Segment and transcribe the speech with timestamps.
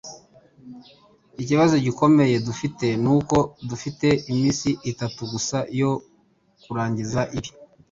[1.41, 3.37] Ikibazo gikomeye dufite nuko
[3.69, 5.91] dufite iminsi itatu gusa yo
[6.63, 7.49] kurangiza ibi